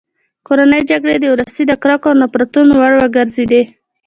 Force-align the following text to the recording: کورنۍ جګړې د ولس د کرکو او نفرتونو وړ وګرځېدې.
کورنۍ 0.47 0.81
جګړې 0.91 1.15
د 1.19 1.25
ولس 1.33 1.55
د 1.69 1.73
کرکو 1.81 2.07
او 2.11 2.17
نفرتونو 2.21 2.71
وړ 2.81 2.93
وګرځېدې. 2.97 3.61